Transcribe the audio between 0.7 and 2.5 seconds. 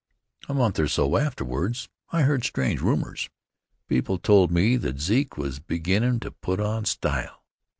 or so afterwards I heard